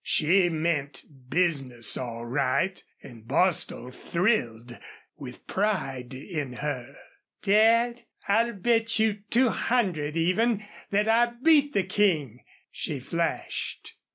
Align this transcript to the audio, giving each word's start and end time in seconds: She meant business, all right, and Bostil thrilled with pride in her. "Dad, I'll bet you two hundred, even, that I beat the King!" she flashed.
She 0.03 0.49
meant 0.49 1.03
business, 1.29 1.95
all 1.95 2.25
right, 2.25 2.83
and 3.03 3.27
Bostil 3.27 3.91
thrilled 3.91 4.79
with 5.15 5.45
pride 5.45 6.15
in 6.15 6.53
her. 6.53 6.95
"Dad, 7.43 8.01
I'll 8.27 8.53
bet 8.53 8.97
you 8.97 9.19
two 9.29 9.49
hundred, 9.49 10.17
even, 10.17 10.65
that 10.89 11.07
I 11.07 11.33
beat 11.43 11.73
the 11.73 11.83
King!" 11.83 12.43
she 12.71 12.99
flashed. 12.99 13.93